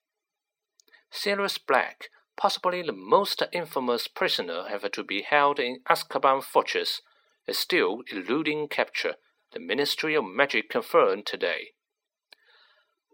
Sirius 1.11 1.59
Black, 1.59 2.09
possibly 2.37 2.83
the 2.83 2.93
most 2.93 3.43
infamous 3.53 4.07
prisoner 4.07 4.67
ever 4.69 4.89
to 4.89 5.03
be 5.03 5.23
held 5.23 5.59
in 5.59 5.81
Azkaban 5.89 6.43
Fortress, 6.43 7.03
is 7.47 7.59
still 7.59 8.03
eluding 8.13 8.69
capture, 8.69 9.17
the 9.53 9.59
Ministry 9.59 10.15
of 10.15 10.25
Magic 10.25 10.71
confirmed 10.71 11.27
today. 11.27 11.73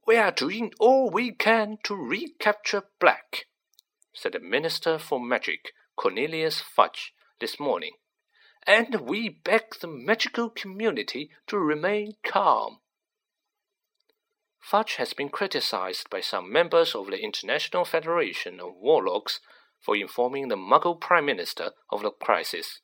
We 0.07 0.16
are 0.16 0.33
doing 0.33 0.73
all 0.78 1.09
we 1.09 1.33
can 1.33 1.78
to 1.85 1.95
recapture 1.95 2.83
Black, 3.00 3.47
said 4.12 4.33
the 4.33 4.40
Minister 4.40 4.99
for 4.99 5.19
Magic, 5.19 5.73
Cornelius 5.97 6.61
Fudge, 6.61 7.14
this 7.40 7.59
morning 7.59 7.93
and 8.66 8.94
we 9.02 9.28
beg 9.28 9.76
the 9.80 9.87
magical 9.87 10.49
community 10.49 11.30
to 11.47 11.59
remain 11.59 12.14
calm. 12.25 12.78
Fudge 14.61 14.97
has 14.97 15.12
been 15.12 15.28
criticized 15.28 16.09
by 16.09 16.21
some 16.21 16.50
members 16.50 16.94
of 16.94 17.09
the 17.09 17.23
International 17.23 17.85
Federation 17.85 18.61
of 18.61 18.75
Warlocks 18.76 19.40
for 19.80 19.94
informing 19.94 20.49
the 20.49 20.56
Muggle 20.56 20.99
Prime 20.99 21.26
Minister 21.26 21.73
of 21.90 22.02
the 22.02 22.11
crisis. 22.11 22.80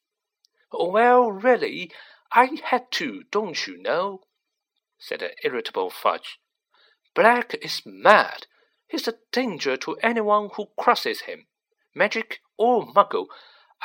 Well, 0.70 1.32
really, 1.32 1.90
I 2.32 2.50
had 2.64 2.90
to, 2.92 3.24
don't 3.30 3.66
you 3.66 3.80
know? 3.80 4.20
said 4.98 5.20
the 5.20 5.32
irritable 5.42 5.88
Fudge. 5.88 6.38
Black 7.14 7.54
is 7.62 7.82
mad. 7.86 8.46
He's 8.86 9.08
a 9.08 9.14
danger 9.32 9.76
to 9.78 9.96
anyone 10.02 10.50
who 10.54 10.68
crosses 10.78 11.22
him, 11.22 11.46
magic 11.94 12.40
or 12.58 12.86
Muggle, 12.86 13.26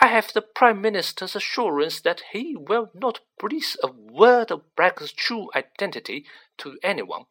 I 0.02 0.08
have 0.08 0.34
the 0.34 0.42
Prime 0.42 0.82
Minister's 0.82 1.36
assurance 1.36 2.02
that 2.02 2.22
he 2.32 2.56
will 2.56 2.92
not 2.94 3.22
breathe 3.40 3.76
a 3.82 3.88
word 3.88 4.52
of 4.52 4.76
Black's 4.76 5.12
true 5.14 5.50
identity 5.56 6.26
to 6.58 6.78
anyone. 6.84 7.26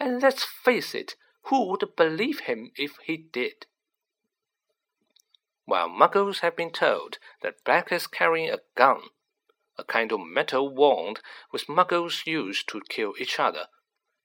And 0.00 0.20
let's 0.20 0.42
face 0.42 0.94
it, 0.94 1.14
who 1.44 1.68
would 1.68 1.94
believe 1.96 2.40
him 2.40 2.72
if 2.76 2.96
he 3.04 3.16
did? 3.16 3.66
While 5.64 5.88
muggles 5.88 6.40
have 6.40 6.56
been 6.56 6.72
told 6.72 7.18
that 7.40 7.64
Black 7.64 7.92
is 7.92 8.08
carrying 8.08 8.50
a 8.50 8.60
gun, 8.74 9.02
a 9.78 9.84
kind 9.84 10.10
of 10.10 10.20
metal 10.20 10.68
wand 10.68 11.20
which 11.50 11.68
muggles 11.68 12.26
use 12.26 12.64
to 12.64 12.82
kill 12.88 13.14
each 13.18 13.38
other, 13.38 13.68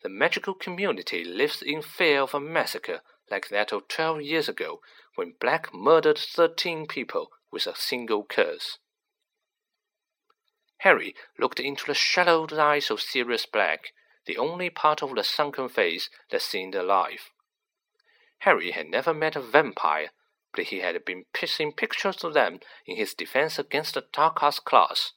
the 0.01 0.09
magical 0.09 0.55
community 0.55 1.23
lives 1.23 1.61
in 1.61 1.83
fear 1.83 2.21
of 2.21 2.33
a 2.33 2.39
massacre 2.39 3.01
like 3.29 3.49
that 3.49 3.71
of 3.71 3.87
twelve 3.87 4.21
years 4.21 4.49
ago 4.49 4.81
when 5.15 5.35
Black 5.39 5.73
murdered 5.73 6.17
thirteen 6.17 6.87
people 6.87 7.31
with 7.51 7.67
a 7.67 7.75
single 7.75 8.23
curse. 8.23 8.77
Harry 10.79 11.15
looked 11.39 11.59
into 11.59 11.85
the 11.85 11.93
shadowed 11.93 12.53
eyes 12.53 12.91
of 12.91 13.01
Sirius 13.01 13.45
Black, 13.45 13.93
the 14.25 14.37
only 14.37 14.69
part 14.69 15.01
of 15.01 15.15
the 15.15 15.23
sunken 15.23 15.69
face 15.69 16.09
that 16.29 16.41
seemed 16.41 16.75
alive. 16.75 17.31
Harry 18.39 18.71
had 18.71 18.87
never 18.87 19.13
met 19.13 19.35
a 19.35 19.41
vampire, 19.41 20.11
but 20.53 20.65
he 20.65 20.79
had 20.79 21.03
been 21.05 21.25
seen 21.45 21.71
pictures 21.71 22.23
of 22.23 22.33
them 22.33 22.59
in 22.85 22.95
his 22.95 23.13
defense 23.13 23.57
against 23.57 23.95
the 23.95 24.05
dark 24.13 24.43
arts 24.43 24.59
class, 24.59 25.13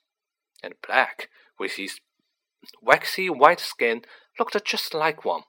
and 0.62 0.74
Black, 0.86 1.28
with 1.58 1.72
his 1.72 2.00
waxy 2.80 3.28
white 3.28 3.60
skin, 3.60 4.02
looked 4.38 4.64
just 4.64 4.94
like 4.94 5.24
one. 5.24 5.42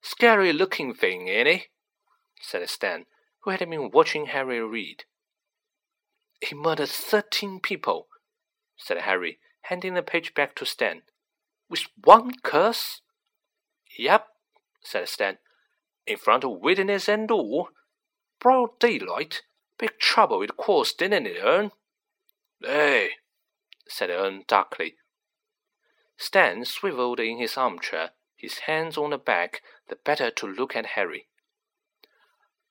Scary 0.00 0.52
looking 0.52 0.94
thing, 0.94 1.28
ain't 1.28 1.48
he? 1.48 1.64
said 2.40 2.68
Stan, 2.68 3.06
who 3.40 3.50
had 3.50 3.60
been 3.60 3.90
watching 3.90 4.26
Harry 4.26 4.60
read. 4.60 5.04
He 6.40 6.54
murdered 6.54 6.88
thirteen 6.88 7.60
people, 7.60 8.08
said 8.76 8.98
Harry, 8.98 9.38
handing 9.62 9.94
the 9.94 10.02
page 10.02 10.34
back 10.34 10.54
to 10.56 10.66
Stan. 10.66 11.02
With 11.68 11.86
one 12.04 12.32
curse? 12.42 13.00
Yep, 13.98 14.26
said 14.82 15.08
Stan. 15.08 15.38
In 16.06 16.16
front 16.16 16.44
of 16.44 16.60
witness 16.60 17.08
and 17.08 17.30
all. 17.30 17.70
Broad 18.40 18.78
daylight. 18.78 19.42
Big 19.78 19.98
trouble 19.98 20.42
it 20.42 20.56
caused, 20.56 20.98
didn't 20.98 21.26
it, 21.26 21.42
Ern? 21.42 21.72
Hey, 22.62 23.10
said 23.88 24.10
Ern 24.10 24.44
darkly. 24.46 24.96
Stan 26.16 26.64
swiveled 26.64 27.20
in 27.20 27.38
his 27.38 27.56
armchair, 27.56 28.10
his 28.36 28.60
hands 28.60 28.96
on 28.96 29.10
the 29.10 29.18
back, 29.18 29.62
the 29.88 29.96
better 29.96 30.30
to 30.30 30.46
look 30.46 30.74
at 30.74 30.86
Harry. 30.86 31.26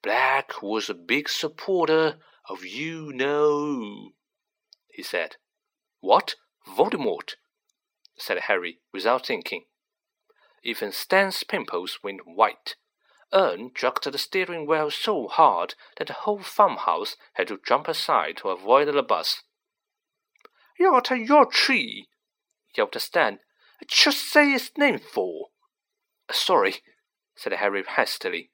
Black 0.01 0.61
was 0.61 0.89
a 0.89 0.95
big 0.95 1.29
supporter 1.29 2.17
of 2.49 2.65
you 2.65 3.11
know, 3.13 4.11
he 4.87 5.03
said. 5.03 5.37
What? 5.99 6.35
Voldemort? 6.67 7.35
said 8.17 8.39
Harry, 8.41 8.79
without 8.93 9.25
thinking. 9.25 9.65
Even 10.63 10.91
Stan's 10.91 11.43
pimples 11.43 11.99
went 12.03 12.25
white. 12.25 12.75
Ern 13.33 13.71
jerked 13.75 14.09
the 14.09 14.17
steering 14.17 14.65
wheel 14.65 14.89
so 14.89 15.27
hard 15.27 15.75
that 15.97 16.07
the 16.07 16.13
whole 16.13 16.41
farmhouse 16.41 17.15
had 17.33 17.47
to 17.47 17.59
jump 17.67 17.87
aside 17.87 18.37
to 18.37 18.49
avoid 18.49 18.87
the 18.87 19.03
bus. 19.03 19.41
You're 20.79 21.01
your 21.15 21.45
tree, 21.45 22.07
yelped 22.75 22.99
Stan. 22.99 23.39
Just 23.87 24.31
say 24.31 24.53
its 24.53 24.71
name 24.77 24.99
for. 24.99 25.49
Sorry, 26.31 26.77
said 27.35 27.53
Harry 27.53 27.83
hastily. 27.83 28.51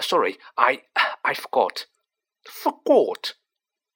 Sorry, 0.00 0.38
I 0.56 0.82
I 1.24 1.34
forgot. 1.34 1.86
Forgot, 2.48 3.34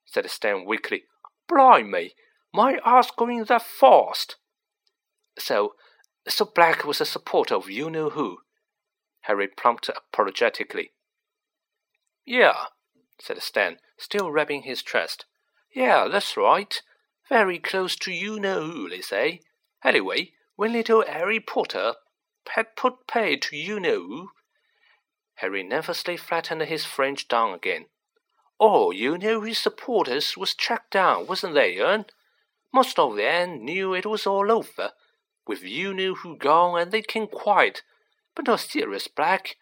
said 0.04 0.28
Stan 0.30 0.64
weakly. 0.64 1.04
Blimey, 1.48 2.14
my 2.52 2.78
ass 2.84 3.10
going 3.10 3.44
that 3.44 3.62
fast. 3.62 4.36
So, 5.38 5.74
so 6.28 6.44
Black 6.44 6.84
was 6.84 7.00
a 7.00 7.06
supporter 7.06 7.54
of 7.54 7.70
you 7.70 7.90
know 7.90 8.10
who? 8.10 8.38
Harry 9.22 9.48
plumped 9.48 9.88
apologetically. 9.88 10.92
Yeah, 12.26 12.66
said 13.20 13.40
Stan, 13.42 13.78
still 13.98 14.30
rubbing 14.30 14.62
his 14.62 14.82
chest. 14.82 15.24
Yeah, 15.74 16.08
that's 16.10 16.36
right. 16.36 16.80
Very 17.28 17.58
close 17.58 17.96
to 17.96 18.12
you 18.12 18.38
know 18.38 18.62
who, 18.62 18.88
they 18.88 19.00
say. 19.00 19.40
Anyway, 19.82 20.32
when 20.56 20.72
little 20.72 21.04
Harry 21.06 21.40
Potter 21.40 21.94
had 22.50 22.76
put 22.76 23.06
paid 23.06 23.42
to 23.42 23.56
you 23.56 23.80
know 23.80 24.00
who, 24.00 24.28
Harry 25.36 25.62
nervously 25.62 26.16
flattened 26.16 26.62
his 26.62 26.84
fringe 26.84 27.26
down 27.26 27.54
again. 27.54 27.86
Oh, 28.66 28.90
you 28.92 29.18
know 29.18 29.42
his 29.42 29.58
supporters 29.58 30.38
was 30.38 30.54
tracked 30.54 30.92
down, 30.92 31.26
wasn't 31.26 31.52
they, 31.52 31.78
Ern? 31.78 32.06
Most 32.72 32.98
of 32.98 33.14
them 33.14 33.62
knew 33.62 33.92
it 33.92 34.06
was 34.06 34.26
all 34.26 34.50
over, 34.50 34.92
with 35.46 35.62
you 35.62 35.92
knew 35.92 36.14
who 36.14 36.38
gone, 36.38 36.80
and 36.80 36.90
they 36.90 37.02
came 37.02 37.26
quiet, 37.26 37.82
but 38.34 38.46
not 38.46 38.60
Sirius 38.60 39.06
Black. 39.06 39.56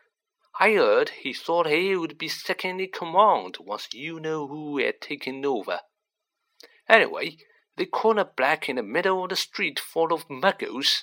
I 0.60 0.74
heard 0.74 1.08
he 1.08 1.34
thought 1.34 1.66
he 1.66 1.96
would 1.96 2.16
be 2.16 2.28
second 2.28 2.78
in 2.78 2.92
command 2.92 3.56
once 3.58 3.88
you 3.92 4.20
know 4.20 4.46
who 4.46 4.78
had 4.78 5.00
taken 5.00 5.44
over. 5.44 5.80
Anyway, 6.88 7.38
they 7.76 7.86
cornered 7.86 8.36
Black 8.36 8.68
in 8.68 8.76
the 8.76 8.84
middle 8.84 9.24
of 9.24 9.30
the 9.30 9.36
street 9.36 9.80
full 9.80 10.12
of 10.12 10.28
muggles, 10.28 11.02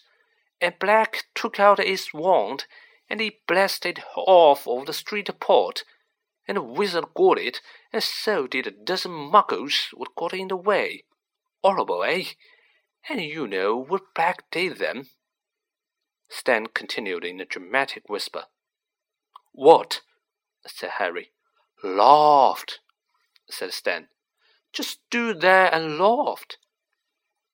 and 0.61 0.79
Black 0.79 1.25
took 1.35 1.59
out 1.59 1.83
his 1.83 2.13
wand 2.13 2.63
and 3.09 3.19
he 3.19 3.41
blasted 3.45 4.01
off 4.15 4.65
of 4.69 4.85
the 4.85 4.93
street 4.93 5.27
apart, 5.27 5.83
and 6.49 6.57
the 6.57 6.63
wizard 6.63 7.05
got 7.13 7.37
it, 7.37 7.61
and 7.93 8.01
so 8.01 8.47
did 8.47 8.65
a 8.65 8.71
dozen 8.71 9.11
muggles 9.11 9.89
what 9.93 10.15
got 10.15 10.33
in 10.33 10.47
the 10.47 10.55
way. 10.55 11.03
Horrible, 11.63 12.03
eh? 12.03 12.23
And 13.07 13.21
you 13.21 13.45
know 13.45 13.77
what 13.77 14.15
Black 14.15 14.49
did 14.49 14.79
them? 14.79 15.09
Stan 16.27 16.65
continued 16.65 17.23
in 17.23 17.39
a 17.39 17.45
dramatic 17.45 18.09
whisper. 18.09 18.45
What? 19.51 20.01
said 20.65 20.89
Harry. 20.97 21.29
Laughed, 21.83 22.79
said 23.47 23.71
Stan. 23.71 24.07
Just 24.73 25.01
stood 25.05 25.41
there 25.41 25.71
and 25.71 25.99
laughed. 25.99 26.57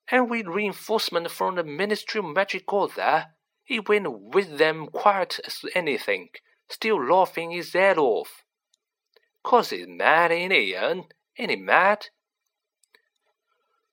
And 0.09 0.29
with 0.29 0.47
reinforcement 0.47 1.31
from 1.31 1.55
the 1.55 1.65
Ministry 1.65 2.19
of 2.19 2.33
Magic 2.33 2.65
got 2.65 2.95
there, 2.95 3.33
he 3.65 3.81
went 3.81 4.09
with 4.09 4.57
them 4.57 4.87
quiet 4.87 5.41
as 5.45 5.65
anything, 5.75 6.29
still 6.69 7.05
laughing 7.05 7.51
his 7.51 7.73
head 7.73 7.97
off. 7.97 8.44
Cause 9.45 9.69
he's 9.69 9.87
mad, 9.87 10.31
ain't 10.31 10.51
he, 10.51 10.75
Ern? 10.75 11.05
Ain't 11.37 11.51
he 11.51 11.55
mad? 11.55 12.07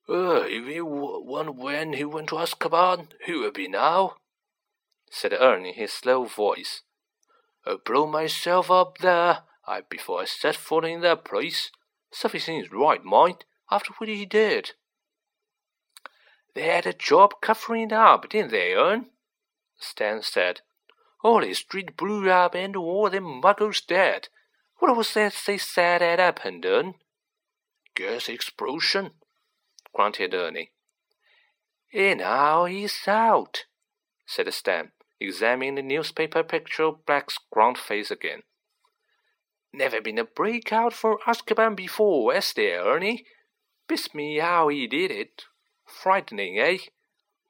Uh, 0.09 0.45
if 0.47 0.67
he 0.67 0.81
won 0.81 1.59
when 1.59 1.93
he 1.93 2.07
went 2.07 2.31
to 2.31 2.37
Azkaban, 2.37 3.09
who 3.27 3.41
would 3.41 3.53
be 3.53 3.69
now? 3.69 4.17
said 5.11 5.35
Ern 5.35 5.67
in 5.67 5.75
his 5.75 5.93
slow 5.93 6.25
voice. 6.25 6.81
I 7.67 7.77
blew 7.85 8.07
myself 8.07 8.71
up 8.71 8.97
there, 8.99 9.43
I 9.67 9.83
before 9.83 10.23
I 10.23 10.25
set 10.25 10.57
foot 10.57 10.87
in 10.87 11.03
that 11.03 11.23
place. 11.23 11.71
Stuff 12.11 12.35
in 12.35 12.57
his 12.57 12.73
right 12.73 13.05
mind 13.05 13.45
after 13.71 13.93
what 13.99 14.09
he 14.09 14.25
did. 14.25 14.73
They 16.55 16.63
had 16.63 16.87
a 16.87 16.95
job 16.95 17.43
covering 17.43 17.91
it 17.91 17.93
up, 17.93 18.31
didn't 18.31 18.53
they, 18.53 18.73
Ern? 18.73 19.11
Stan 19.79 20.23
said. 20.23 20.63
All 21.23 21.43
the 21.43 21.53
street 21.53 21.95
blew 21.95 22.31
up 22.31 22.55
and 22.55 22.75
all 22.75 23.11
them 23.11 23.43
muggles 23.43 23.87
dead. 23.87 24.29
What 24.83 24.97
was 24.97 25.15
that 25.15 25.41
they 25.47 25.59
said 25.59 26.01
had 26.01 26.19
happened, 26.19 26.67
Ern? 26.67 26.95
Gas 27.95 28.29
explosion, 28.29 29.13
grunted 29.95 30.35
Ernie. 30.35 30.73
And 31.95 32.19
now 32.19 32.65
he's 32.65 33.07
out, 33.07 33.67
said 34.27 34.53
Stan, 34.53 34.91
examining 35.21 35.77
the 35.77 35.83
newspaper 35.83 36.43
picture 36.43 36.83
of 36.83 37.07
Black's 37.07 37.39
ground 37.53 37.79
face 37.79 38.11
again. 38.11 38.43
Never 39.73 40.01
been 40.01 40.19
a 40.19 40.25
breakout 40.25 40.95
for 40.95 41.21
Azkaban 41.29 41.77
before, 41.77 42.35
has 42.35 42.53
there, 42.53 42.83
Ernie? 42.83 43.25
Beats 43.87 44.13
me 44.13 44.39
how 44.39 44.67
he 44.67 44.89
did 44.89 45.13
it. 45.13 45.45
Frightening, 45.87 46.59
eh? 46.59 46.79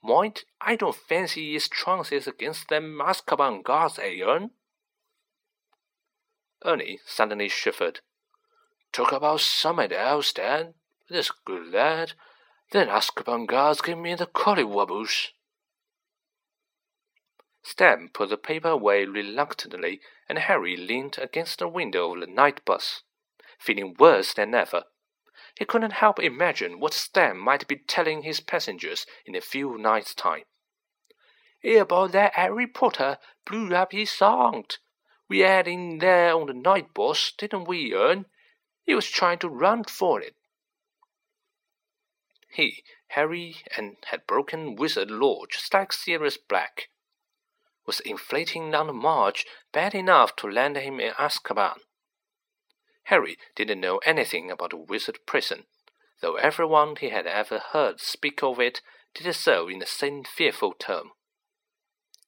Mind, 0.05 0.43
I 0.61 0.77
don't 0.77 0.95
fancy 0.95 1.55
his 1.55 1.71
chances 1.71 2.27
against 2.27 2.69
them 2.69 3.01
Azkaban 3.03 3.65
guards, 3.65 3.99
eh, 3.99 4.21
Ern? 4.21 4.51
Ernie 6.65 7.01
suddenly 7.07 7.49
shivered. 7.49 8.01
Talk 8.93 9.13
about 9.13 9.41
someone 9.41 9.93
else, 9.93 10.33
Dan. 10.33 10.75
This 11.09 11.31
good, 11.31 11.73
lad. 11.73 12.13
Then 12.71 12.89
Azkaban 12.89 13.47
guards 13.47 13.81
give 13.81 13.99
me 13.99 14.15
the 14.15 14.27
collywobbles. 14.27 15.29
Stan 17.63 18.09
put 18.13 18.31
the 18.31 18.37
paper 18.37 18.69
away 18.69 19.05
reluctantly, 19.05 20.01
and 20.29 20.39
Harry 20.39 20.77
leaned 20.77 21.19
against 21.19 21.59
the 21.59 21.69
window 21.69 22.13
of 22.13 22.21
the 22.21 22.27
night 22.27 22.65
bus, 22.65 23.03
feeling 23.59 23.95
worse 23.99 24.35
than 24.35 24.55
ever. 24.55 24.85
He 25.59 25.65
couldn't 25.65 25.93
help 25.93 26.19
imagine 26.19 26.81
what 26.81 26.95
Stan 26.95 27.37
might 27.37 27.69
be 27.69 27.77
telling 27.77 28.23
his 28.23 28.41
passengers 28.41 29.07
in 29.27 29.35
a 29.35 29.41
few 29.41 29.79
nights' 29.79 30.15
time. 30.15 30.45
Hear 31.61 31.83
about 31.83 32.13
that 32.13 32.35
Harry 32.35 32.67
Potter 32.67 33.19
blew 33.47 33.75
up 33.75 33.93
his 33.93 34.21
aunt. 34.21 34.79
We 35.33 35.39
had 35.39 35.67
him 35.67 36.01
there 36.01 36.35
on 36.35 36.49
the 36.49 36.53
night 36.53 36.93
bus, 36.93 37.33
didn't 37.33 37.65
we, 37.65 37.95
Ern? 37.95 38.27
He 38.85 38.95
was 38.95 39.09
trying 39.09 39.39
to 39.39 39.49
run 39.49 39.85
for 39.85 40.21
it. 40.21 40.35
He, 42.51 42.85
Harry, 43.07 43.57
and 43.75 43.97
had 44.09 44.27
broken 44.27 44.77
wizard 44.77 45.11
law 45.11 45.47
just 45.51 45.73
like 45.73 45.95
Sirius 45.95 46.37
Black. 46.37 46.91
Was 47.87 48.01
inflating 48.01 48.73
down 48.73 48.89
the 48.89 48.93
march 48.93 49.47
bad 49.73 49.95
enough 49.95 50.37
to 50.37 50.51
land 50.51 50.77
him 50.77 51.01
in 51.01 51.15
Azkaban? 51.15 51.79
Harry 53.05 53.39
didn't 53.57 53.81
know 53.81 54.03
anything 54.05 54.51
about 54.51 54.73
the 54.73 54.77
wizard 54.77 55.21
prison, 55.25 55.65
though 56.21 56.37
everyone 56.37 56.97
he 56.97 57.09
had 57.09 57.27
ever 57.27 57.59
heard 57.73 58.01
speak 58.01 58.43
of 58.43 58.61
it 58.61 58.83
did 59.15 59.35
so 59.35 59.67
in 59.67 59.79
the 59.79 59.87
same 59.87 60.25
fearful 60.25 60.75
term. 60.75 61.13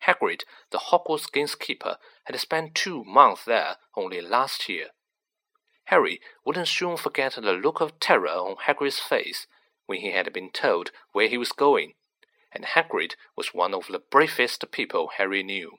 Hagrid, 0.06 0.44
the 0.70 0.78
Hogwarts 0.78 1.30
gamekeeper, 1.30 1.98
had 2.24 2.38
spent 2.38 2.74
two 2.74 3.04
months 3.04 3.44
there 3.44 3.76
only 3.96 4.20
last 4.20 4.68
year. 4.68 4.88
Harry 5.86 6.20
wouldn't 6.44 6.68
soon 6.68 6.96
forget 6.96 7.34
the 7.34 7.52
look 7.52 7.80
of 7.80 8.00
terror 8.00 8.28
on 8.28 8.56
Hagrid's 8.56 9.00
face 9.00 9.46
when 9.86 10.00
he 10.00 10.12
had 10.12 10.32
been 10.32 10.50
told 10.50 10.90
where 11.12 11.28
he 11.28 11.38
was 11.38 11.52
going, 11.52 11.94
and 12.52 12.64
Hagrid 12.64 13.16
was 13.36 13.54
one 13.54 13.74
of 13.74 13.86
the 13.88 13.98
bravest 13.98 14.64
people 14.70 15.10
Harry 15.16 15.42
knew. 15.42 15.78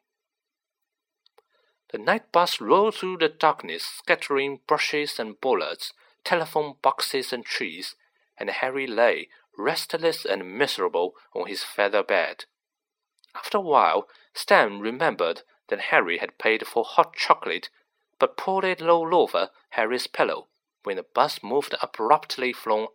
The 1.91 1.97
night 1.97 2.31
bus 2.31 2.59
rolled 2.59 2.95
through 2.95 3.17
the 3.19 3.29
darkness, 3.29 3.83
scattering 3.83 4.59
brushes 4.67 5.19
and 5.19 5.39
bullets, 5.39 5.93
telephone 6.23 6.75
boxes 6.81 7.31
and 7.31 7.45
trees, 7.45 7.95
and 8.37 8.49
Harry 8.49 8.87
lay, 8.87 9.29
restless 9.57 10.25
and 10.25 10.57
miserable, 10.57 11.13
on 11.33 11.47
his 11.47 11.63
feather 11.63 12.03
bed. 12.03 12.45
After 13.35 13.57
a 13.57 13.61
while, 13.61 14.07
Stan 14.33 14.79
remembered 14.79 15.43
that 15.67 15.91
Harry 15.91 16.19
had 16.19 16.37
paid 16.37 16.65
for 16.65 16.83
hot 16.83 17.15
chocolate, 17.15 17.69
but 18.17 18.37
poured 18.37 18.63
it 18.63 18.81
all 18.81 19.13
over 19.13 19.51
Harry's 19.71 20.07
pillow 20.07 20.47
when 20.83 20.95
the 20.95 21.03
bus 21.03 21.43
moved 21.43 21.75
abruptly 21.81 22.53
from 22.53 22.87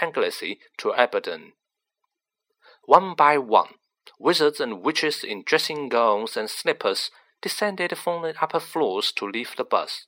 Anglesey 0.00 0.60
to 0.78 0.94
Aberdeen. 0.94 1.52
One 2.84 3.14
by 3.14 3.38
one, 3.38 3.74
wizards 4.18 4.60
and 4.60 4.82
witches 4.82 5.22
in 5.22 5.42
dressing 5.42 5.88
gowns 5.88 6.36
and 6.36 6.48
slippers 6.48 7.10
descended 7.40 7.98
from 7.98 8.22
the 8.22 8.34
upper 8.40 8.60
floors 8.60 9.12
to 9.12 9.26
leave 9.26 9.56
the 9.56 9.64
bus. 9.64 10.06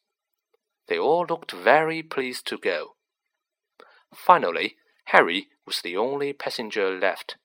They 0.87 0.99
all 0.99 1.27
looked 1.29 1.53
very 1.53 2.03
pleased 2.03 2.47
to 2.47 2.59
go. 2.59 2.97
Finally, 4.15 4.77
Harry 5.07 5.49
was 5.67 5.83
the 5.83 5.97
only 5.97 6.33
passenger 6.33 6.97
left. 6.99 7.37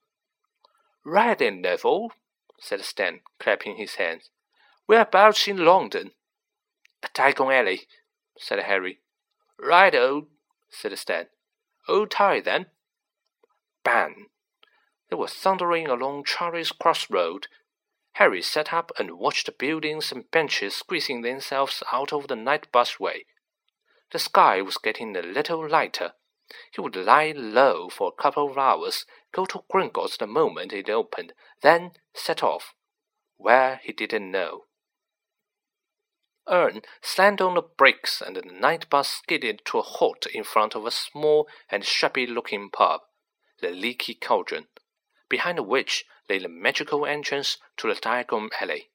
Right 1.10 1.40
then, 1.40 1.62
Neville, 1.62 2.12
said 2.60 2.82
Stan, 2.82 3.22
clapping 3.40 3.78
his 3.78 3.96
hands. 3.96 4.30
Whereabouts 4.86 5.48
in 5.48 5.58
London? 5.58 6.12
Diagon 7.16 7.52
Alley, 7.52 7.88
said 8.38 8.60
Harry. 8.60 9.00
Right-o, 9.58 10.28
said 10.70 10.96
Stan. 11.00 11.26
Old 11.88 12.12
tight 12.12 12.46
then. 12.46 12.68
Bang! 13.84 14.28
They 15.10 15.16
were 15.16 15.28
thundering 15.28 15.88
along 15.88 16.26
Charing 16.26 16.66
Cross 16.80 17.10
Road. 17.10 17.48
Harry 18.14 18.44
sat 18.44 18.72
up 18.72 18.92
and 19.00 19.18
watched 19.18 19.48
the 19.48 19.52
buildings 19.52 20.12
and 20.12 20.30
benches 20.30 20.76
squeezing 20.76 21.24
themselves 21.24 21.82
out 21.92 22.14
of 22.14 22.28
the 22.28 22.36
night 22.36 22.72
busway. 22.72 23.26
The 24.12 24.20
sky 24.20 24.62
was 24.62 24.78
getting 24.78 25.16
a 25.16 25.24
little 25.24 25.68
lighter. 25.68 26.14
He 26.72 26.82
would 26.82 26.96
lie 26.96 27.32
low 27.36 27.90
for 27.90 28.10
a 28.10 28.22
couple 28.22 28.50
of 28.50 28.58
hours, 28.58 29.06
go 29.32 29.46
to 29.46 29.64
Gringotts 29.72 30.18
the 30.18 30.28
moment 30.28 30.74
it 30.74 30.90
opened, 30.90 31.34
then 31.62 31.92
set 32.14 32.44
off. 32.44 32.74
Where 33.38 33.80
he 33.84 33.94
didn't 33.94 34.32
know. 34.32 34.66
Ern 36.50 36.82
slammed 37.02 37.42
on 37.42 37.54
the 37.54 37.62
brakes 37.62 38.22
and 38.22 38.36
the 38.36 38.42
night 38.42 38.90
bus 38.90 39.10
skidded 39.10 39.64
to 39.66 39.78
a 39.78 39.84
halt 39.84 40.26
in 40.26 40.44
front 40.44 40.76
of 40.76 40.86
a 40.86 40.92
small 40.92 41.48
and 41.70 41.86
shabby 41.86 42.26
looking 42.26 42.72
pub, 42.72 43.02
the 43.62 43.70
Leaky 43.70 44.16
Cauldron, 44.16 44.68
behind 45.30 45.60
which 45.68 46.06
lay 46.28 46.40
the 46.40 46.50
magical 46.50 47.06
entrance 47.06 47.58
to 47.78 47.88
the 47.88 48.00
Diagon 48.00 48.50
Alley. 48.60 48.90